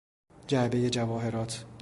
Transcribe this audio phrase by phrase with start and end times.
[0.47, 1.65] جعبهی جواهرات